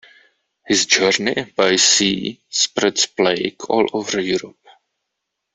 [0.65, 4.57] His journey by sea spreads plague all over Europe.